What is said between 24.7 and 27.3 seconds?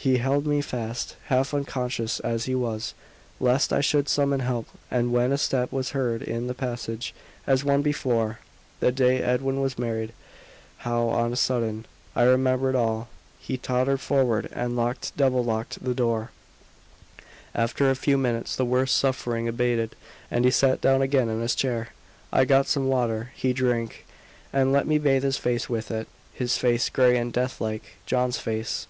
let me bathe his face with it his face, grey